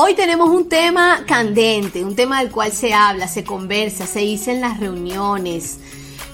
Hoy 0.00 0.14
tenemos 0.14 0.48
un 0.50 0.68
tema 0.68 1.24
candente, 1.26 2.04
un 2.04 2.14
tema 2.14 2.40
del 2.40 2.52
cual 2.52 2.70
se 2.70 2.94
habla, 2.94 3.26
se 3.26 3.42
conversa, 3.42 4.06
se 4.06 4.20
dice 4.20 4.54
las 4.54 4.78
reuniones. 4.78 5.80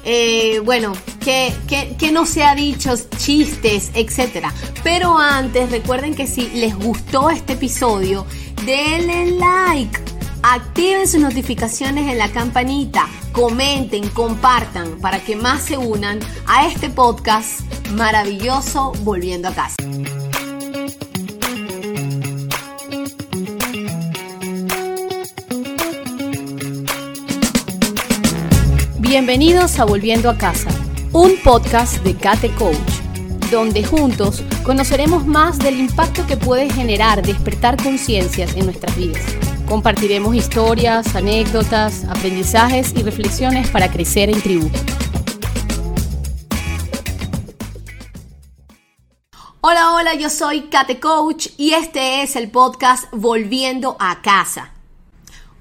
Eh, 0.04 0.60
bueno, 0.62 0.92
que, 1.18 1.54
que, 1.98 2.12
no 2.12 2.26
se 2.26 2.44
ha 2.44 2.54
dicho, 2.54 2.94
chistes, 3.16 3.90
etc. 3.94 4.48
Pero 4.82 5.16
antes, 5.16 5.70
recuerden 5.70 6.14
que 6.14 6.26
si 6.26 6.50
les 6.50 6.76
gustó 6.76 7.30
este 7.30 7.54
episodio, 7.54 8.26
denle 8.66 9.30
like, 9.38 9.98
activen 10.42 11.08
sus 11.08 11.22
notificaciones 11.22 12.12
en 12.12 12.18
la 12.18 12.30
campanita, 12.30 13.08
comenten, 13.32 14.06
compartan 14.10 14.98
para 15.00 15.24
que 15.24 15.36
más 15.36 15.62
se 15.62 15.78
unan 15.78 16.18
a 16.46 16.66
este 16.66 16.90
podcast 16.90 17.60
maravilloso 17.92 18.92
Volviendo 19.04 19.48
a 19.48 19.54
casa. 19.54 19.76
Bienvenidos 29.16 29.78
a 29.78 29.84
Volviendo 29.84 30.28
a 30.28 30.36
Casa, 30.36 30.70
un 31.12 31.36
podcast 31.44 32.02
de 32.02 32.16
Kate 32.16 32.50
Coach, 32.56 32.74
donde 33.48 33.84
juntos 33.84 34.42
conoceremos 34.64 35.24
más 35.24 35.56
del 35.60 35.78
impacto 35.78 36.26
que 36.26 36.36
puede 36.36 36.68
generar 36.68 37.24
despertar 37.24 37.80
conciencias 37.80 38.56
en 38.56 38.64
nuestras 38.64 38.96
vidas. 38.96 39.22
Compartiremos 39.68 40.34
historias, 40.34 41.14
anécdotas, 41.14 42.02
aprendizajes 42.06 42.92
y 42.96 43.04
reflexiones 43.04 43.70
para 43.70 43.88
crecer 43.88 44.30
en 44.30 44.42
tribu. 44.42 44.68
Hola, 49.60 49.92
hola, 49.92 50.14
yo 50.14 50.28
soy 50.28 50.62
Kate 50.62 50.98
Coach 50.98 51.50
y 51.56 51.74
este 51.74 52.22
es 52.22 52.34
el 52.34 52.50
podcast 52.50 53.04
Volviendo 53.12 53.96
a 54.00 54.22
Casa 54.22 54.73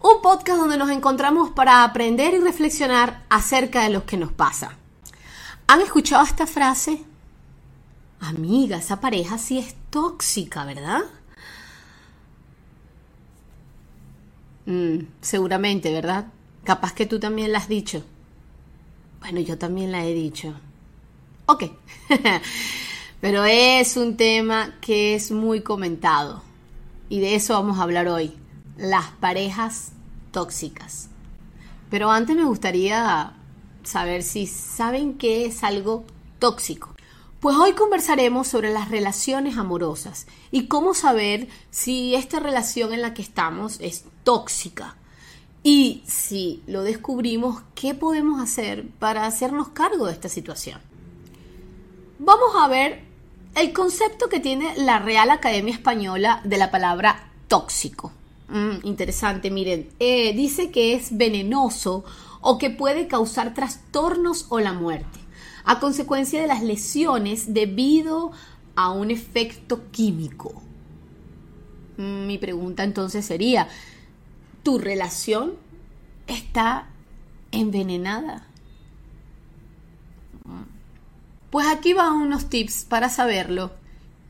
un 0.04 0.22
podcast 0.22 0.60
donde 0.60 0.78
nos 0.78 0.90
encontramos 0.90 1.52
para 1.52 1.86
aprender 1.86 2.34
y 2.34 2.40
reflexionar 2.40 3.24
acerca 3.30 3.84
de 3.84 3.90
lo 3.90 4.06
que 4.06 4.18
nos 4.18 4.34
pasa. 4.34 4.78
¿Han 5.66 5.80
escuchado 5.80 6.26
esta 6.26 6.46
frase? 6.46 7.02
Amiga, 8.20 8.78
esa 8.78 9.00
pareja 9.00 9.38
sí 9.38 9.58
es 9.58 9.76
tóxica, 9.90 10.66
¿verdad? 10.66 11.04
Mm, 14.66 15.06
seguramente, 15.22 15.94
¿verdad? 15.94 16.28
Capaz 16.66 16.94
que 16.94 17.06
tú 17.06 17.18
también 17.18 17.54
la 17.54 17.60
has 17.60 17.70
dicho. 17.70 18.04
Bueno, 19.22 19.40
yo 19.40 19.58
también 19.58 19.94
la 19.94 20.06
he 20.06 20.14
dicho. 20.14 20.54
Ok. 21.46 21.64
Pero 23.22 23.46
es 23.46 23.96
un 23.96 24.18
tema 24.18 24.76
que 24.82 25.16
es 25.16 25.32
muy 25.32 25.62
comentado. 25.62 26.44
Y 27.08 27.22
de 27.22 27.36
eso 27.36 27.54
vamos 27.54 27.80
a 27.80 27.84
hablar 27.84 28.10
hoy. 28.10 28.43
Las 28.78 29.12
parejas 29.20 29.92
tóxicas. 30.32 31.10
Pero 31.90 32.12
antes 32.12 32.36
me 32.36 32.46
gustaría 32.46 33.34
saber 33.84 34.24
si 34.24 34.48
saben 34.48 35.18
qué 35.18 35.46
es 35.46 35.64
algo 35.64 36.06
tóxico. 36.40 36.94
Pues 37.40 37.58
hoy 37.58 37.74
conversaremos 37.74 38.48
sobre 38.48 38.72
las 38.72 38.90
relaciones 38.90 39.58
amorosas 39.58 40.28
y 40.50 40.68
cómo 40.68 40.94
saber 40.94 41.50
si 41.72 42.16
esta 42.16 42.40
relación 42.40 42.94
en 42.94 43.02
la 43.02 43.14
que 43.14 43.22
estamos 43.22 43.80
es 43.82 44.06
tóxica. 44.24 44.96
Y 45.62 46.04
si 46.08 46.64
lo 46.68 46.84
descubrimos, 46.84 47.62
¿qué 47.76 47.94
podemos 47.94 48.42
hacer 48.42 48.88
para 49.00 49.26
hacernos 49.26 49.70
cargo 49.70 50.08
de 50.08 50.14
esta 50.14 50.30
situación? 50.30 50.80
Vamos 52.20 52.56
a 52.58 52.68
ver 52.70 53.04
el 53.56 53.74
concepto 53.74 54.30
que 54.30 54.40
tiene 54.40 54.74
la 54.78 55.00
Real 55.00 55.30
Academia 55.30 55.74
Española 55.74 56.42
de 56.46 56.58
la 56.58 56.72
palabra 56.72 57.30
tóxico. 57.48 58.12
Mm, 58.50 58.86
interesante, 58.86 59.50
miren, 59.52 59.90
eh, 60.00 60.34
dice 60.34 60.72
que 60.72 60.94
es 60.94 61.18
venenoso 61.18 62.04
o 62.42 62.58
que 62.58 62.70
puede 62.70 63.08
causar 63.08 63.54
trastornos 63.54 64.48
o 64.50 64.60
la 64.60 64.74
muerte, 64.74 65.20
a 65.64 65.80
consecuencia 65.80 66.42
de 66.42 66.48
las 66.48 66.62
lesiones 66.62 67.54
debido 67.54 68.32
a 68.76 68.92
un 68.92 69.12
efecto 69.12 69.90
químico. 69.92 70.62
Mm, 71.98 72.28
mi 72.28 72.38
pregunta 72.38 72.84
entonces 72.84 73.26
sería, 73.26 73.70
¿tu 74.62 74.78
relación 74.78 75.54
está 76.28 76.88
envenenada? 77.52 78.48
Pues 81.50 81.68
aquí 81.68 81.94
van 81.94 82.14
unos 82.14 82.50
tips 82.50 82.86
para 82.86 83.10
saberlo 83.10 83.72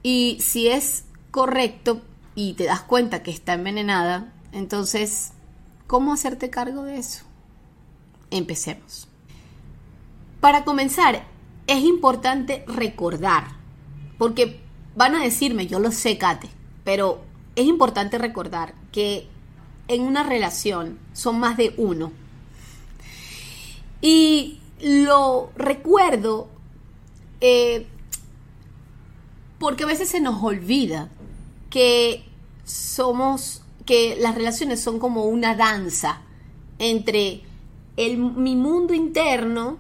y 0.04 0.38
si 0.42 0.68
es 0.68 1.06
correcto 1.32 2.02
y 2.36 2.54
te 2.54 2.66
das 2.66 2.82
cuenta 2.82 3.24
que 3.24 3.32
está 3.32 3.54
envenenada, 3.54 4.34
entonces, 4.52 5.34
¿cómo 5.88 6.14
hacerte 6.14 6.50
cargo 6.50 6.84
de 6.84 6.98
eso? 6.98 7.24
Empecemos. 8.32 9.08
Para 10.40 10.64
comenzar, 10.64 11.24
es 11.68 11.84
importante 11.84 12.66
recordar, 12.68 13.46
porque 14.18 14.60
van 14.96 15.16
a 15.16 15.24
decirme, 15.24 15.68
yo 15.68 15.80
lo 15.80 15.92
sé, 15.92 16.18
Kate, 16.18 16.50
pero 16.84 17.22
es 17.56 17.66
importante 17.66 18.18
recordar 18.18 18.74
que 18.92 19.28
en 19.88 20.02
una 20.02 20.24
relación 20.24 21.00
son 21.14 21.40
más 21.40 21.58
de 21.58 21.74
uno. 21.78 22.12
Y 24.02 24.60
lo 24.82 25.52
recuerdo 25.56 26.50
eh, 27.40 27.88
porque 29.60 29.84
a 29.84 29.88
veces 29.88 30.10
se 30.10 30.20
nos 30.20 30.44
olvida 30.44 31.10
que 31.74 32.24
somos, 32.66 33.64
que 33.84 34.16
las 34.20 34.36
relaciones 34.36 34.80
son 34.80 35.00
como 35.00 35.26
una 35.26 35.56
danza 35.56 36.22
entre 36.78 37.42
el, 37.98 38.20
mi 38.20 38.56
mundo 38.56 38.94
interno 38.94 39.80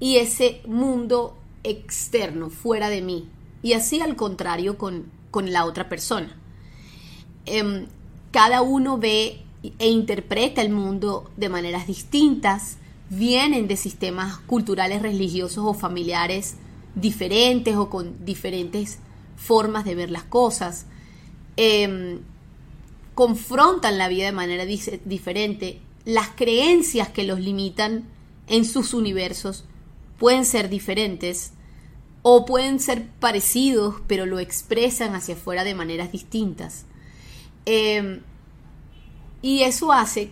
y 0.00 0.16
ese 0.16 0.60
mundo 0.66 1.36
externo, 1.62 2.50
fuera 2.50 2.88
de 2.88 3.00
mí. 3.00 3.28
Y 3.62 3.74
así 3.74 4.00
al 4.00 4.16
contrario 4.16 4.76
con, 4.76 5.06
la 5.32 5.66
otra 5.66 5.88
persona. 5.88 6.36
Em, 7.46 7.86
cada 8.32 8.62
uno 8.62 8.98
ve 8.98 9.44
e 9.78 9.88
interpreta 9.88 10.62
el 10.62 10.70
mundo 10.70 11.30
de 11.36 11.48
maneras 11.48 11.86
distintas, 11.86 12.76
vienen 13.08 13.68
de 13.68 13.76
sistemas 13.76 14.38
culturales, 14.38 15.00
religiosos 15.00 15.64
o 15.64 15.74
familiares 15.74 16.56
diferentes 16.96 17.76
o 17.76 17.88
con 17.88 18.24
diferentes 18.24 18.98
formas 19.36 19.84
de 19.84 19.94
ver 19.94 20.10
las 20.10 20.24
cosas. 20.24 20.86
Em, 21.56 22.20
confrontan 23.14 23.98
la 23.98 24.08
vida 24.08 24.26
de 24.26 24.32
manera 24.32 24.64
diferente, 24.64 25.80
las 26.04 26.28
creencias 26.28 27.08
que 27.08 27.24
los 27.24 27.40
limitan 27.40 28.04
en 28.46 28.64
sus 28.64 28.94
universos 28.94 29.64
pueden 30.18 30.44
ser 30.44 30.68
diferentes 30.68 31.52
o 32.22 32.44
pueden 32.44 32.80
ser 32.80 33.06
parecidos, 33.20 33.96
pero 34.06 34.26
lo 34.26 34.38
expresan 34.38 35.14
hacia 35.14 35.34
afuera 35.34 35.64
de 35.64 35.74
maneras 35.74 36.12
distintas. 36.12 36.86
Em, 37.66 38.20
y 39.42 39.62
eso 39.62 39.92
hace 39.92 40.30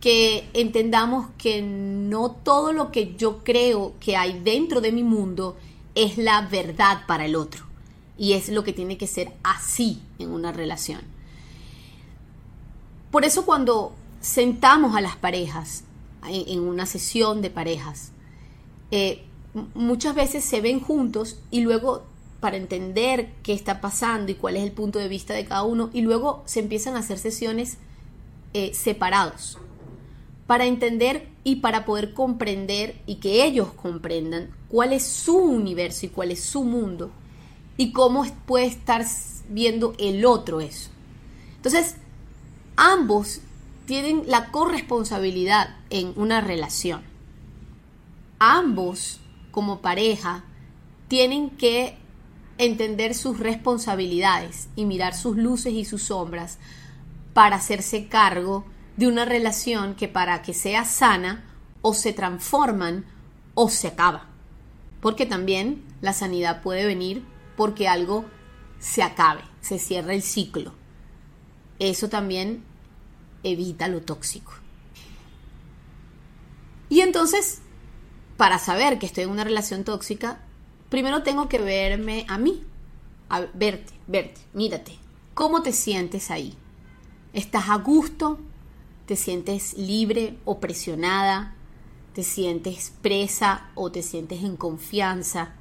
que 0.00 0.48
entendamos 0.54 1.28
que 1.36 1.62
no 1.62 2.30
todo 2.30 2.72
lo 2.72 2.90
que 2.90 3.14
yo 3.16 3.44
creo 3.44 3.94
que 4.00 4.16
hay 4.16 4.40
dentro 4.40 4.80
de 4.80 4.92
mi 4.92 5.02
mundo 5.02 5.56
es 5.94 6.18
la 6.18 6.42
verdad 6.42 7.06
para 7.06 7.26
el 7.26 7.36
otro. 7.36 7.69
Y 8.20 8.34
es 8.34 8.50
lo 8.50 8.64
que 8.64 8.74
tiene 8.74 8.98
que 8.98 9.06
ser 9.06 9.32
así 9.42 10.02
en 10.18 10.30
una 10.30 10.52
relación. 10.52 11.00
Por 13.10 13.24
eso 13.24 13.46
cuando 13.46 13.94
sentamos 14.20 14.94
a 14.94 15.00
las 15.00 15.16
parejas 15.16 15.84
en, 16.28 16.60
una 16.60 16.84
sesión 16.84 17.40
de 17.40 17.48
parejas, 17.48 18.12
eh, 18.90 19.24
muchas 19.72 20.14
veces 20.14 20.44
se 20.44 20.60
ven 20.60 20.80
juntos 20.80 21.38
y 21.50 21.62
luego 21.62 22.02
para 22.40 22.58
entender 22.58 23.30
qué 23.42 23.54
está 23.54 23.80
pasando 23.80 24.30
y 24.30 24.34
cuál 24.34 24.58
es 24.58 24.64
el 24.64 24.72
punto 24.72 24.98
de 24.98 25.08
vista 25.08 25.32
de 25.32 25.46
cada 25.46 25.62
uno 25.62 25.88
y 25.94 26.02
luego 26.02 26.42
se 26.44 26.60
empiezan 26.60 26.96
a 26.96 26.98
hacer 26.98 27.18
sesiones 27.18 27.78
eh, 28.52 28.74
separados 28.74 29.56
para 30.46 30.66
entender 30.66 31.26
y 31.42 31.56
para 31.56 31.86
poder 31.86 32.12
comprender 32.12 33.00
y 33.06 33.14
que 33.14 33.46
ellos 33.46 33.68
comprendan 33.72 34.50
cuál 34.68 34.92
es 34.92 35.06
su 35.06 35.38
universo 35.38 36.04
y 36.04 36.10
cuál 36.10 36.32
es 36.32 36.44
su 36.44 36.64
mundo 36.64 37.10
y 37.80 37.92
cómo 37.92 38.26
puede 38.44 38.66
estar 38.66 39.06
viendo 39.48 39.94
el 39.98 40.26
otro 40.26 40.60
eso. 40.60 40.90
Entonces, 41.56 41.94
ambos 42.76 43.40
tienen 43.86 44.24
la 44.26 44.50
corresponsabilidad 44.50 45.76
en 45.88 46.12
una 46.16 46.42
relación. 46.42 47.00
Ambos, 48.38 49.20
como 49.50 49.80
pareja, 49.80 50.44
tienen 51.08 51.48
que 51.48 51.96
entender 52.58 53.14
sus 53.14 53.40
responsabilidades 53.40 54.68
y 54.76 54.84
mirar 54.84 55.16
sus 55.16 55.38
luces 55.38 55.72
y 55.72 55.86
sus 55.86 56.02
sombras 56.02 56.58
para 57.32 57.56
hacerse 57.56 58.08
cargo 58.08 58.66
de 58.98 59.06
una 59.06 59.24
relación 59.24 59.94
que 59.94 60.06
para 60.06 60.42
que 60.42 60.52
sea 60.52 60.84
sana 60.84 61.46
o 61.80 61.94
se 61.94 62.12
transforman 62.12 63.06
o 63.54 63.70
se 63.70 63.88
acaba. 63.88 64.26
Porque 65.00 65.24
también 65.24 65.82
la 66.02 66.12
sanidad 66.12 66.60
puede 66.60 66.84
venir 66.84 67.24
porque 67.56 67.88
algo 67.88 68.24
se 68.78 69.02
acabe, 69.02 69.42
se 69.60 69.78
cierra 69.78 70.14
el 70.14 70.22
ciclo. 70.22 70.74
eso 71.78 72.08
también 72.08 72.62
evita 73.42 73.88
lo 73.88 74.02
tóxico. 74.02 74.52
Y 76.90 77.00
entonces, 77.00 77.60
para 78.36 78.58
saber 78.58 78.98
que 78.98 79.06
estoy 79.06 79.24
en 79.24 79.30
una 79.30 79.44
relación 79.44 79.84
tóxica, 79.84 80.40
primero 80.88 81.22
tengo 81.22 81.48
que 81.48 81.58
verme 81.58 82.26
a 82.28 82.36
mí, 82.36 82.64
verte, 83.54 83.92
verte, 84.06 84.40
mírate, 84.52 84.98
¿cómo 85.34 85.62
te 85.62 85.72
sientes 85.72 86.30
ahí? 86.30 86.54
¿Estás 87.32 87.68
a 87.68 87.76
gusto? 87.76 88.40
¿Te 89.06 89.16
sientes 89.16 89.74
libre 89.74 90.36
o 90.44 90.58
presionada? 90.58 91.54
¿Te 92.12 92.24
sientes 92.24 92.92
presa 93.02 93.70
o 93.76 93.92
te 93.92 94.02
sientes 94.02 94.42
en 94.42 94.56
confianza? 94.56 95.54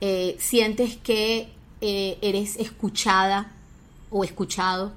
Eh, 0.00 0.36
¿Sientes 0.38 0.96
que 0.96 1.52
eh, 1.80 2.18
eres 2.22 2.56
escuchada 2.56 3.52
o 4.10 4.24
escuchado? 4.24 4.92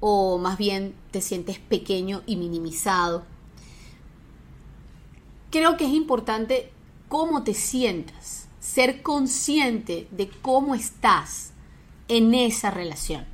¿O 0.00 0.38
más 0.38 0.58
bien 0.58 0.94
te 1.10 1.20
sientes 1.20 1.58
pequeño 1.58 2.22
y 2.26 2.36
minimizado? 2.36 3.24
Creo 5.50 5.76
que 5.76 5.86
es 5.86 5.92
importante 5.92 6.70
cómo 7.08 7.42
te 7.42 7.54
sientas, 7.54 8.46
ser 8.60 9.02
consciente 9.02 10.06
de 10.10 10.28
cómo 10.28 10.74
estás 10.74 11.52
en 12.08 12.34
esa 12.34 12.70
relación 12.70 13.24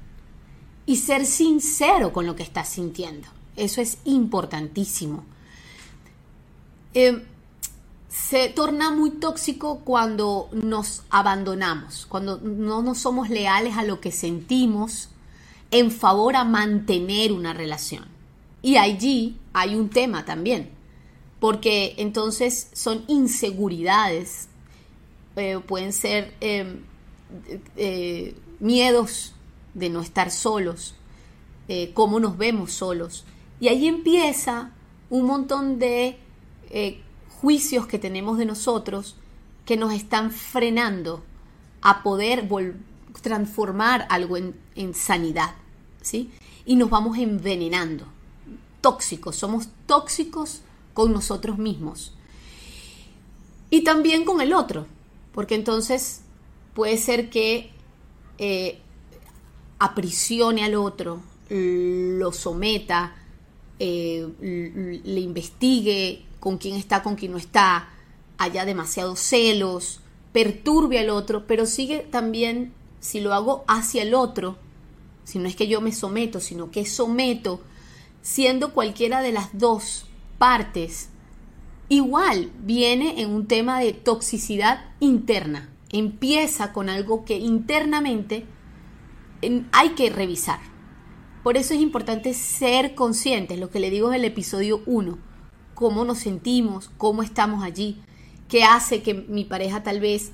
y 0.87 0.97
ser 0.97 1.27
sincero 1.27 2.12
con 2.12 2.27
lo 2.27 2.37
que 2.37 2.43
estás 2.44 2.69
sintiendo. 2.69 3.29
Eso 3.56 3.81
es 3.81 3.99
importantísimo. 4.05 5.25
Eh, 6.94 7.25
se 8.25 8.49
torna 8.49 8.91
muy 8.91 9.11
tóxico 9.11 9.81
cuando 9.85 10.49
nos 10.53 11.03
abandonamos, 11.11 12.07
cuando 12.07 12.39
no 12.39 12.83
nos 12.83 12.99
somos 12.99 13.29
leales 13.29 13.77
a 13.77 13.85
lo 13.85 14.01
que 14.01 14.11
sentimos 14.11 15.11
en 15.71 15.91
favor 15.91 16.35
a 16.35 16.45
mantener 16.45 17.33
una 17.33 17.53
relación. 17.53 18.07
Y 18.63 18.79
allí 18.79 19.37
hay 19.53 19.77
un 19.77 19.91
tema 19.91 20.25
también 20.25 20.71
porque 21.39 21.95
entonces 21.99 22.71
son 22.73 23.05
inseguridades, 23.07 24.49
eh, 25.37 25.61
pueden 25.65 25.93
ser 25.93 26.35
em, 26.41 26.81
eh, 27.77 28.35
miedos 28.59 29.35
de 29.75 29.91
no 29.91 30.01
estar 30.01 30.31
solos, 30.31 30.95
eh, 31.69 31.91
cómo 31.95 32.19
nos 32.19 32.39
vemos 32.39 32.73
solos. 32.73 33.25
Y 33.61 33.69
ahí 33.69 33.87
empieza 33.87 34.73
un 35.11 35.27
montón 35.27 35.79
de 35.79 36.19
juicios 37.41 37.87
que 37.87 37.99
tenemos 37.99 38.38
de 38.38 38.47
nosotros 38.47 39.17
que 39.65 39.77
nos 39.77 39.93
están 39.93 40.31
frenando 40.31 41.23
a 41.83 42.03
poder 42.03 42.49
transformar 43.21 44.06
algo 44.11 44.37
en, 44.37 44.94
sanidad, 44.94 45.55
¿sí? 46.03 46.31
Y 46.65 46.77
nos 46.77 46.91
vamos 46.91 47.19
envenenando, 47.19 48.06
tóxicos, 48.81 49.37
somos 49.37 49.69
tóxicos 49.87 50.62
con 50.94 51.12
nosotros 51.12 51.59
mismos. 51.59 52.12
Y 53.71 53.82
también 53.82 54.25
con 54.25 54.41
el 54.41 54.53
otro, 54.53 54.87
porque 55.32 55.55
entonces 55.55 56.23
puede 56.75 56.97
ser 56.97 57.31
que 57.31 57.71
eh, 58.39 58.81
aprisione 59.79 60.65
al 60.65 60.75
otro, 60.77 61.21
lo 61.49 62.32
someta, 62.32 63.15
eh, 63.79 64.27
le 65.05 65.21
investigue 65.21 66.25
con 66.46 66.58
quién 66.58 66.76
está, 66.76 67.02
con 67.02 67.16
quién 67.16 67.32
no 67.32 67.38
está, 67.38 67.88
haya 68.38 68.64
demasiados 68.64 69.19
celos, 69.19 69.98
perturbe 70.31 71.00
al 71.00 71.10
otro, 71.10 71.44
pero 71.44 71.66
sigue 71.66 72.06
también, 72.08 72.72
si 73.00 73.19
lo 73.19 73.34
hago 73.34 73.64
hacia 73.66 74.02
el 74.02 74.14
otro, 74.14 74.56
si 75.25 75.40
no 75.40 75.48
es 75.48 75.56
que 75.56 75.66
yo 75.66 75.81
me 75.81 75.90
someto, 75.90 76.38
sino 76.38 76.70
que 76.70 76.87
someto, 76.87 77.60
siendo 78.22 78.72
cualquiera 78.75 79.22
de 79.22 79.32
las 79.32 79.58
dos 79.58 80.06
partes, 80.38 81.08
igual 81.88 82.52
viene 82.60 83.20
en 83.22 83.31
un 83.31 83.48
tema 83.48 83.81
de 83.81 83.93
toxicidad 83.93 84.84
interna. 85.00 85.69
Empieza 85.90 86.72
con 86.72 86.88
algo 86.88 87.25
que 87.25 87.38
internamente 87.38 88.46
hay 89.72 89.88
que 89.96 90.10
revisar. 90.10 90.60
Por 91.43 91.56
eso 91.56 91.75
es 91.75 91.81
importante 91.81 92.34
ser 92.34 92.94
conscientes, 92.94 93.58
lo 93.58 93.69
que 93.69 93.81
le 93.81 93.90
digo 93.90 94.10
en 94.10 94.14
el 94.14 94.25
episodio 94.25 94.84
1, 94.87 95.19
cómo 95.76 96.06
nos 96.06 96.19
sentimos, 96.19 96.90
cómo 96.96 97.23
estamos 97.23 97.62
allí, 97.62 98.00
qué 98.49 98.64
hace 98.64 99.02
que 99.02 99.12
mi 99.12 99.44
pareja 99.44 99.82
tal 99.82 100.00
vez 100.00 100.32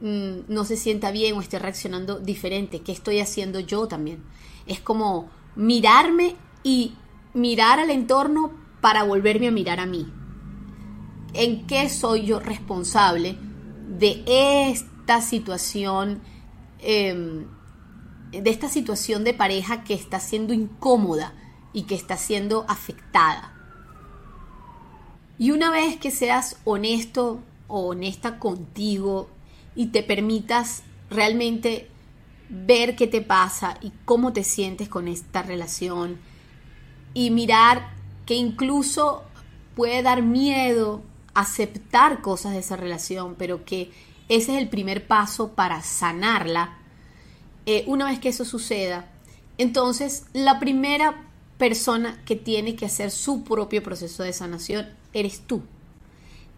mm, 0.00 0.48
no 0.48 0.64
se 0.64 0.76
sienta 0.76 1.10
bien 1.12 1.36
o 1.36 1.42
esté 1.42 1.58
reaccionando 1.58 2.18
diferente, 2.18 2.80
qué 2.80 2.90
estoy 2.90 3.20
haciendo 3.20 3.60
yo 3.60 3.86
también. 3.86 4.24
Es 4.66 4.80
como 4.80 5.28
mirarme 5.54 6.34
y 6.64 6.94
mirar 7.34 7.78
al 7.78 7.90
entorno 7.90 8.52
para 8.80 9.04
volverme 9.04 9.48
a 9.48 9.52
mirar 9.52 9.80
a 9.80 9.86
mí. 9.86 10.10
¿En 11.34 11.66
qué 11.66 11.90
soy 11.90 12.24
yo 12.24 12.40
responsable 12.40 13.36
de 13.86 14.24
esta 14.26 15.20
situación, 15.20 16.22
em, 16.78 17.44
de 18.32 18.48
esta 18.50 18.70
situación 18.70 19.24
de 19.24 19.34
pareja 19.34 19.84
que 19.84 19.92
está 19.92 20.20
siendo 20.20 20.54
incómoda 20.54 21.34
y 21.74 21.82
que 21.82 21.96
está 21.96 22.16
siendo 22.16 22.64
afectada? 22.66 23.59
Y 25.40 25.52
una 25.52 25.70
vez 25.70 25.96
que 25.96 26.10
seas 26.10 26.58
honesto 26.64 27.40
o 27.66 27.86
honesta 27.86 28.38
contigo 28.38 29.30
y 29.74 29.86
te 29.86 30.02
permitas 30.02 30.82
realmente 31.08 31.88
ver 32.50 32.94
qué 32.94 33.06
te 33.06 33.22
pasa 33.22 33.78
y 33.80 33.90
cómo 34.04 34.34
te 34.34 34.44
sientes 34.44 34.90
con 34.90 35.08
esta 35.08 35.42
relación 35.42 36.18
y 37.14 37.30
mirar 37.30 37.88
que 38.26 38.34
incluso 38.34 39.22
puede 39.74 40.02
dar 40.02 40.20
miedo 40.20 41.00
aceptar 41.32 42.20
cosas 42.20 42.52
de 42.52 42.58
esa 42.58 42.76
relación, 42.76 43.34
pero 43.34 43.64
que 43.64 43.90
ese 44.28 44.52
es 44.52 44.58
el 44.58 44.68
primer 44.68 45.06
paso 45.06 45.52
para 45.52 45.82
sanarla. 45.82 46.76
Eh, 47.64 47.84
una 47.86 48.04
vez 48.04 48.18
que 48.18 48.28
eso 48.28 48.44
suceda, 48.44 49.10
entonces 49.56 50.26
la 50.34 50.60
primera 50.60 51.24
persona 51.56 52.20
que 52.26 52.36
tiene 52.36 52.76
que 52.76 52.84
hacer 52.84 53.10
su 53.10 53.42
propio 53.42 53.82
proceso 53.82 54.22
de 54.22 54.34
sanación 54.34 54.99
eres 55.12 55.40
tú. 55.46 55.62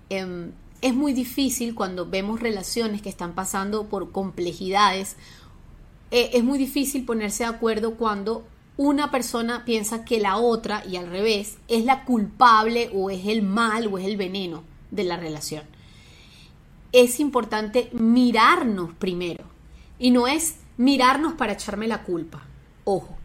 Em, 0.08 0.52
es 0.80 0.94
muy 0.94 1.12
difícil 1.12 1.74
cuando 1.74 2.08
vemos 2.08 2.40
relaciones 2.40 3.02
que 3.02 3.08
están 3.08 3.34
pasando 3.34 3.86
por 3.86 4.10
complejidades. 4.12 5.16
Eh, 6.10 6.30
es 6.34 6.44
muy 6.44 6.58
difícil 6.58 7.04
ponerse 7.04 7.44
de 7.44 7.50
acuerdo 7.50 7.94
cuando 7.96 8.44
una 8.76 9.10
persona 9.10 9.64
piensa 9.64 10.04
que 10.04 10.18
la 10.18 10.36
otra, 10.36 10.84
y 10.86 10.96
al 10.96 11.08
revés, 11.08 11.58
es 11.68 11.84
la 11.84 12.04
culpable 12.04 12.90
o 12.94 13.10
es 13.10 13.26
el 13.26 13.42
mal 13.42 13.86
o 13.86 13.98
es 13.98 14.06
el 14.06 14.16
veneno 14.16 14.64
de 14.90 15.04
la 15.04 15.16
relación. 15.16 15.64
Es 16.90 17.20
importante 17.20 17.88
mirarnos 17.92 18.92
primero. 18.94 19.44
Y 19.98 20.10
no 20.10 20.26
es 20.26 20.56
mirarnos 20.76 21.34
para 21.34 21.52
echarme 21.52 21.86
la 21.86 22.02
culpa. 22.02 22.42
Ojo, 22.84 23.16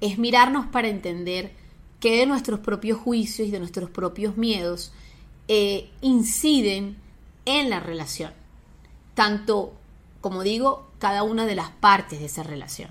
es 0.00 0.18
mirarnos 0.18 0.66
para 0.66 0.88
entender 0.88 1.52
que 2.00 2.18
de 2.18 2.26
nuestros 2.26 2.60
propios 2.60 2.98
juicios 2.98 3.48
y 3.48 3.50
de 3.50 3.58
nuestros 3.58 3.90
propios 3.90 4.36
miedos 4.36 4.92
eh, 5.48 5.90
inciden 6.00 6.96
en 7.44 7.70
la 7.70 7.80
relación. 7.80 8.32
Tanto, 9.14 9.74
como 10.20 10.42
digo, 10.42 10.90
cada 10.98 11.22
una 11.22 11.46
de 11.46 11.54
las 11.54 11.70
partes 11.70 12.20
de 12.20 12.26
esa 12.26 12.42
relación 12.42 12.90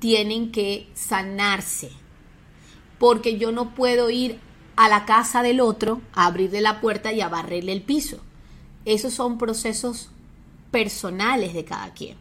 tienen 0.00 0.50
que 0.50 0.88
sanarse. 0.94 1.90
Porque 2.98 3.38
yo 3.38 3.52
no 3.52 3.74
puedo 3.74 4.10
ir 4.10 4.40
a 4.76 4.88
la 4.88 5.04
casa 5.04 5.42
del 5.42 5.60
otro 5.60 6.00
a 6.12 6.26
abrirle 6.26 6.60
la 6.60 6.80
puerta 6.80 7.12
y 7.12 7.20
a 7.20 7.28
barrerle 7.28 7.72
el 7.72 7.82
piso. 7.82 8.18
Esos 8.84 9.12
son 9.12 9.38
procesos 9.38 10.10
personales 10.70 11.54
de 11.54 11.64
cada 11.64 11.92
quien. 11.92 12.16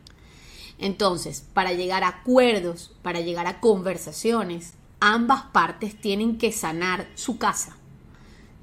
Entonces, 0.77 1.43
para 1.53 1.73
llegar 1.73 2.03
a 2.03 2.09
acuerdos, 2.09 2.91
para 3.01 3.21
llegar 3.21 3.47
a 3.47 3.59
conversaciones, 3.59 4.73
ambas 4.99 5.43
partes 5.51 5.99
tienen 5.99 6.37
que 6.37 6.51
sanar 6.51 7.07
su 7.15 7.37
casa, 7.37 7.77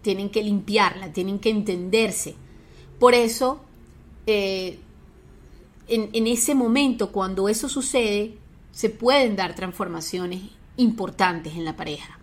tienen 0.02 0.30
que 0.30 0.42
limpiarla, 0.42 1.12
tienen 1.12 1.38
que 1.38 1.50
entenderse. 1.50 2.34
Por 2.98 3.14
eso, 3.14 3.60
eh, 4.26 4.78
en, 5.88 6.10
en 6.12 6.26
ese 6.26 6.54
momento, 6.54 7.12
cuando 7.12 7.48
eso 7.48 7.68
sucede, 7.68 8.38
se 8.72 8.90
pueden 8.90 9.36
dar 9.36 9.54
transformaciones 9.54 10.42
importantes 10.76 11.54
en 11.54 11.64
la 11.64 11.76
pareja. 11.76 12.18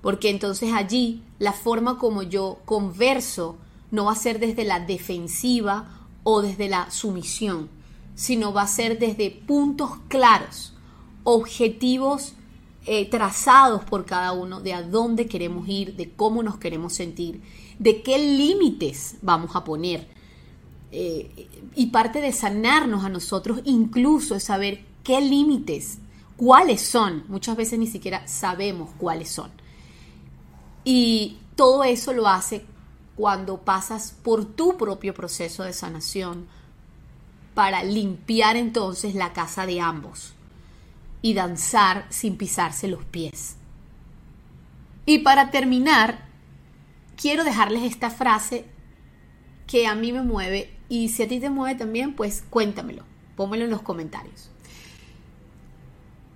Porque 0.00 0.30
entonces 0.30 0.72
allí 0.72 1.22
la 1.38 1.52
forma 1.52 1.98
como 1.98 2.22
yo 2.22 2.58
converso 2.64 3.56
no 3.92 4.06
va 4.06 4.12
a 4.12 4.16
ser 4.16 4.40
desde 4.40 4.64
la 4.64 4.80
defensiva 4.80 6.08
o 6.24 6.42
desde 6.42 6.68
la 6.68 6.90
sumisión, 6.90 7.68
sino 8.14 8.52
va 8.52 8.62
a 8.62 8.66
ser 8.66 8.98
desde 8.98 9.30
puntos 9.30 9.90
claros, 10.08 10.72
objetivos 11.24 12.34
eh, 12.84 13.08
trazados 13.08 13.84
por 13.84 14.04
cada 14.04 14.32
uno 14.32 14.60
de 14.60 14.74
a 14.74 14.82
dónde 14.82 15.26
queremos 15.26 15.68
ir, 15.68 15.94
de 15.94 16.10
cómo 16.10 16.42
nos 16.42 16.58
queremos 16.58 16.92
sentir, 16.92 17.40
de 17.78 18.02
qué 18.02 18.18
límites 18.18 19.16
vamos 19.22 19.54
a 19.54 19.62
poner. 19.62 20.08
Eh, 20.90 21.48
y 21.76 21.86
parte 21.86 22.20
de 22.20 22.32
sanarnos 22.32 23.04
a 23.04 23.08
nosotros 23.08 23.60
incluso 23.64 24.34
es 24.34 24.42
saber 24.42 24.84
qué 25.04 25.20
límites, 25.20 25.98
cuáles 26.36 26.82
son. 26.82 27.22
Muchas 27.28 27.56
veces 27.56 27.78
ni 27.78 27.86
siquiera 27.86 28.26
sabemos 28.26 28.90
cuáles 28.98 29.30
son. 29.30 29.52
Y 30.84 31.38
todo 31.54 31.84
eso 31.84 32.12
lo 32.12 32.26
hace 32.26 32.64
cuando 33.14 33.58
pasas 33.58 34.12
por 34.24 34.44
tu 34.44 34.76
propio 34.76 35.14
proceso 35.14 35.62
de 35.62 35.72
sanación 35.72 36.46
para 37.54 37.84
limpiar 37.84 38.56
entonces 38.56 39.14
la 39.14 39.32
casa 39.32 39.66
de 39.66 39.80
ambos 39.80 40.34
y 41.22 41.34
danzar 41.34 42.06
sin 42.10 42.36
pisarse 42.36 42.88
los 42.88 43.04
pies. 43.04 43.56
Y 45.06 45.18
para 45.18 45.50
terminar, 45.50 46.26
quiero 47.16 47.44
dejarles 47.44 47.84
esta 47.84 48.10
frase 48.10 48.66
que 49.66 49.86
a 49.86 49.94
mí 49.94 50.12
me 50.12 50.22
mueve 50.22 50.76
y 50.88 51.08
si 51.08 51.22
a 51.22 51.28
ti 51.28 51.40
te 51.40 51.48
mueve 51.48 51.78
también, 51.78 52.14
pues 52.14 52.44
cuéntamelo, 52.50 53.04
pónmelo 53.36 53.64
en 53.64 53.70
los 53.70 53.82
comentarios. 53.82 54.50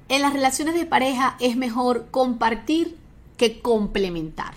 En 0.09 0.23
las 0.23 0.33
relaciones 0.33 0.75
de 0.75 0.87
pareja 0.87 1.37
es 1.41 1.57
mejor 1.57 2.11
compartir 2.11 2.97
que 3.37 3.61
complementar. 3.61 4.55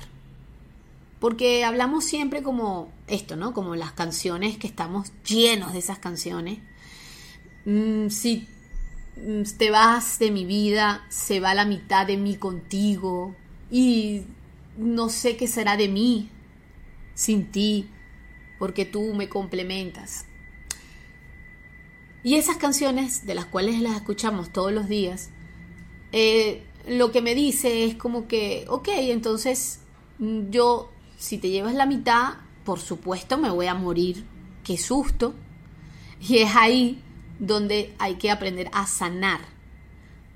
Porque 1.19 1.65
hablamos 1.65 2.05
siempre 2.05 2.43
como 2.43 2.91
esto, 3.07 3.36
¿no? 3.36 3.53
Como 3.53 3.75
las 3.75 3.91
canciones 3.91 4.57
que 4.57 4.67
estamos 4.67 5.12
llenos 5.24 5.74
de 5.74 5.79
esas 5.79 6.00
canciones. 6.00 6.59
Mm, 7.65 8.07
te 9.58 9.72
vas 9.72 10.20
de 10.20 10.32
mi 10.32 10.46
vida, 10.46 11.06
se 11.10 11.40
va 11.40 11.54
la 11.54 11.66
mitad 11.66 12.08
de 12.08 12.18
mí 12.18 12.36
contigo 12.36 13.36
y 13.72 14.24
no 14.78 15.10
sé 15.10 15.38
qué 15.38 15.48
será 15.48 15.78
de 15.78 15.88
mí 15.88 16.30
sin 17.14 17.52
ti, 17.52 17.90
porque 18.58 18.86
tú 18.86 19.14
me 19.14 19.30
complementas. 19.30 20.26
Y 22.24 22.36
esas 22.36 22.58
canciones, 22.58 23.26
de 23.26 23.36
las 23.36 23.46
cuales 23.46 23.80
las 23.82 23.96
escuchamos 23.96 24.52
todos 24.52 24.72
los 24.72 24.88
días, 24.88 25.30
eh, 26.12 26.64
lo 26.88 27.12
que 27.12 27.22
me 27.22 27.36
dice 27.36 27.86
es 27.86 27.96
como 27.96 28.28
que, 28.28 28.66
ok, 28.68 28.90
entonces 28.94 29.80
mm, 30.18 30.50
yo 30.50 30.92
si 31.20 31.38
te 31.38 31.50
llevas 31.50 31.76
la 31.76 31.86
mitad, 31.86 32.36
por 32.64 32.80
supuesto 32.80 33.38
me 33.38 33.50
voy 33.50 33.68
a 33.68 33.76
morir. 33.76 34.26
Qué 34.64 34.78
susto. 34.78 35.34
Y 36.20 36.38
es 36.38 36.56
ahí 36.56 37.02
donde 37.39 37.96
hay 37.98 38.15
que 38.15 38.29
aprender 38.29 38.69
a 38.74 38.86
sanar, 38.86 39.39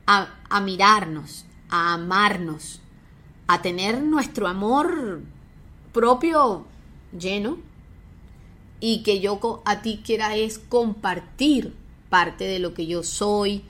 a, 0.05 0.59
mirarnos, 0.61 1.45
a 1.69 1.93
amarnos, 1.93 2.81
a 3.47 3.61
tener 3.61 4.01
nuestro 4.01 4.47
amor 4.47 5.21
propio 5.91 6.65
lleno 7.17 7.57
y 8.79 9.03
que 9.03 9.19
yo 9.19 9.61
a 9.65 9.81
ti 9.81 10.01
quiera 10.03 10.35
es 10.35 10.59
compartir 10.59 11.75
parte 12.09 12.45
de 12.45 12.59
lo 12.59 12.73
que 12.73 12.87
yo 12.87 13.03
soy, 13.03 13.63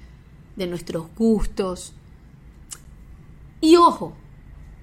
de 0.55 0.67
nuestros 0.67 1.07
gustos. 1.15 1.93
Y 3.61 3.75
ojo, 3.75 4.13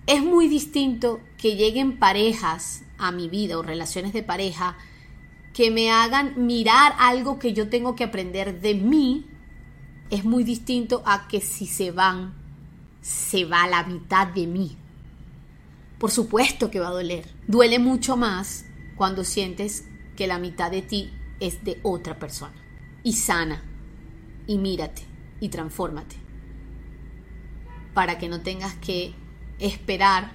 es 0.06 0.22
muy 0.22 0.48
distinto 0.48 1.20
que 1.38 1.56
lleguen 1.56 1.98
parejas 1.98 2.82
a 2.98 3.12
mi 3.12 3.28
vida 3.28 3.58
o 3.58 3.62
relaciones 3.62 4.12
de 4.12 4.22
pareja 4.22 4.76
que 5.52 5.70
me 5.70 5.90
hagan 5.90 6.46
mirar 6.46 6.94
algo 6.98 7.38
que 7.38 7.52
yo 7.52 7.68
tengo 7.68 7.96
que 7.96 8.04
aprender 8.04 8.60
de 8.60 8.74
mí. 8.74 9.26
Es 10.10 10.24
muy 10.24 10.44
distinto 10.44 11.02
a 11.06 11.28
que 11.28 11.40
si 11.40 11.66
se 11.66 11.90
van, 11.90 12.34
se 13.00 13.44
va 13.44 13.66
la 13.66 13.84
mitad 13.84 14.26
de 14.28 14.46
mí. 14.46 14.76
Por 15.98 16.10
supuesto 16.10 16.70
que 16.70 16.80
va 16.80 16.88
a 16.88 16.92
doler. 16.92 17.28
Duele 17.46 17.78
mucho 17.78 18.16
más 18.16 18.64
cuando 18.96 19.24
sientes 19.24 19.86
que 20.16 20.26
la 20.26 20.38
mitad 20.38 20.70
de 20.70 20.82
ti 20.82 21.12
es 21.40 21.64
de 21.64 21.80
otra 21.82 22.18
persona. 22.18 22.54
Y 23.02 23.14
sana, 23.14 23.62
y 24.46 24.58
mírate, 24.58 25.02
y 25.40 25.48
transfórmate. 25.48 26.16
Para 27.94 28.18
que 28.18 28.28
no 28.28 28.40
tengas 28.40 28.74
que 28.74 29.14
esperar 29.58 30.32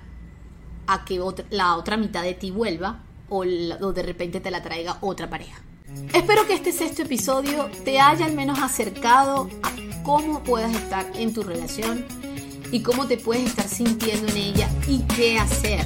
a 0.87 1.05
que 1.05 1.19
la 1.49 1.75
otra 1.75 1.97
mitad 1.97 2.23
de 2.23 2.33
ti 2.33 2.51
vuelva 2.51 3.04
o, 3.29 3.39
o 3.39 3.93
de 3.93 4.03
repente 4.03 4.39
te 4.39 4.51
la 4.51 4.61
traiga 4.61 4.97
otra 5.01 5.29
pareja. 5.29 5.61
Espero 6.13 6.47
que 6.47 6.53
este 6.53 6.71
sexto 6.71 7.03
episodio 7.03 7.69
te 7.83 7.99
haya 7.99 8.25
al 8.25 8.33
menos 8.33 8.59
acercado 8.59 9.49
a 9.63 9.71
cómo 10.03 10.43
puedas 10.43 10.73
estar 10.75 11.05
en 11.15 11.33
tu 11.33 11.43
relación 11.43 12.05
y 12.71 12.81
cómo 12.81 13.07
te 13.07 13.17
puedes 13.17 13.45
estar 13.45 13.67
sintiendo 13.67 14.27
en 14.31 14.37
ella 14.37 14.69
y 14.87 14.99
qué 15.15 15.37
hacer. 15.37 15.85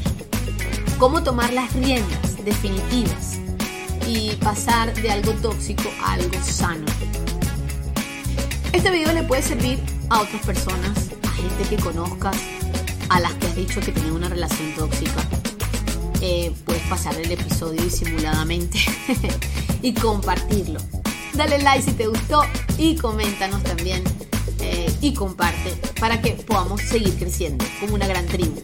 Cómo 0.98 1.24
tomar 1.24 1.54
las 1.54 1.74
riendas 1.74 2.44
definitivas 2.44 3.38
y 4.08 4.36
pasar 4.38 4.94
de 4.94 5.12
algo 5.12 5.34
tóxico 5.34 5.90
a 6.02 6.14
algo 6.14 6.42
sano. 6.42 6.86
Este 8.74 8.92
video 8.92 9.14
le 9.14 9.24
puede 9.24 9.42
servir 9.42 9.80
a 10.10 10.22
otras 10.22 10.46
personas, 10.46 11.10
a 11.24 11.30
gente 11.30 11.64
que 11.70 11.82
conozcas, 11.82 12.38
a 13.10 13.20
las 13.20 13.34
que 13.36 13.48
has 13.48 13.56
dicho 13.56 13.80
que 13.82 13.92
tienen 13.92 14.14
una 14.14 14.30
relación 14.30 14.74
tóxica, 14.76 15.24
eh, 16.22 16.54
puedes 16.66 16.82
pasar 16.84 17.16
el 17.16 17.32
episodio 17.32 17.82
disimuladamente 17.82 18.80
y 19.82 19.94
compartirlo. 19.94 20.80
Dale 21.34 21.60
like 21.60 21.84
si 21.84 21.92
te 21.92 22.08
gustó 22.08 22.42
y 22.78 22.96
coméntanos 22.96 23.64
también 23.64 24.04
eh, 24.60 24.92
y 25.02 25.14
comparte 25.14 25.72
para 26.00 26.22
que 26.22 26.32
podamos 26.32 26.82
seguir 26.82 27.14
creciendo 27.18 27.66
como 27.80 27.96
una 27.96 28.08
gran 28.08 28.26
tribu. 28.26 28.62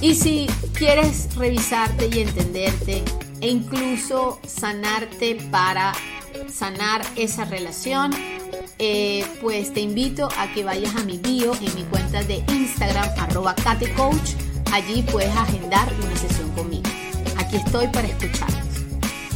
Y 0.00 0.14
si 0.14 0.46
quieres 0.74 1.34
revisarte 1.36 2.08
y 2.12 2.20
entenderte 2.20 3.02
e 3.40 3.48
incluso 3.48 4.40
sanarte 4.46 5.36
para 5.50 5.92
sanar 6.52 7.02
esa 7.16 7.44
relación, 7.44 8.12
eh, 8.78 9.26
pues 9.40 9.72
te 9.72 9.80
invito 9.80 10.28
a 10.38 10.52
que 10.52 10.64
vayas 10.64 10.96
a 10.96 11.04
mi 11.04 11.18
bio 11.18 11.52
en 11.54 11.74
mi 11.74 11.84
cuenta 11.84 12.22
de 12.22 12.42
Instagram, 12.48 13.08
arroba. 13.18 13.54
Allí 14.72 15.02
puedes 15.02 15.34
agendar 15.34 15.92
una 16.04 16.16
sesión 16.16 16.48
conmigo. 16.50 16.88
Aquí 17.36 17.56
estoy 17.56 17.88
para 17.88 18.06
escucharlos. 18.06 18.60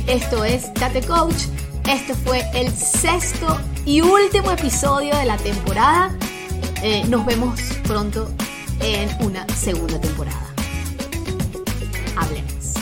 Esto 0.06 0.44
es 0.44 0.70
Kate 0.78 1.02
Coach. 1.02 1.46
Esto 1.88 2.14
fue 2.24 2.44
el 2.54 2.70
sexto 2.72 3.58
y 3.84 4.00
último 4.00 4.52
episodio 4.52 5.16
de 5.16 5.24
la 5.24 5.36
temporada. 5.36 6.16
Eh, 6.82 7.04
nos 7.08 7.26
vemos 7.26 7.60
pronto 7.82 8.30
en 8.80 9.08
una 9.24 9.46
segunda 9.56 10.00
temporada. 10.00 10.54
Hablemos. 12.16 12.74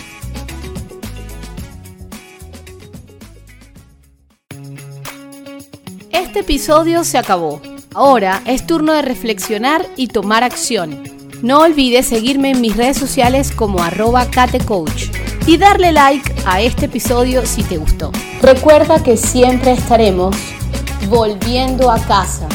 Este 6.10 6.40
episodio 6.40 7.02
se 7.04 7.18
acabó. 7.18 7.62
Ahora 7.94 8.42
es 8.46 8.66
turno 8.66 8.92
de 8.92 9.02
reflexionar 9.02 9.86
y 9.96 10.08
tomar 10.08 10.44
acción. 10.44 11.11
No 11.42 11.58
olvides 11.58 12.06
seguirme 12.06 12.52
en 12.52 12.60
mis 12.60 12.76
redes 12.76 12.96
sociales 12.96 13.50
como 13.50 13.82
arroba 13.82 14.30
catecoach 14.30 15.06
y 15.44 15.56
darle 15.56 15.90
like 15.90 16.32
a 16.46 16.60
este 16.60 16.86
episodio 16.86 17.44
si 17.46 17.64
te 17.64 17.78
gustó. 17.78 18.12
Recuerda 18.40 19.02
que 19.02 19.16
siempre 19.16 19.72
estaremos 19.72 20.36
volviendo 21.08 21.90
a 21.90 21.98
casa. 21.98 22.48